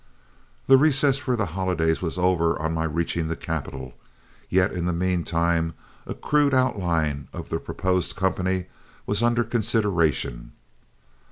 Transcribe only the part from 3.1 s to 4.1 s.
the capital,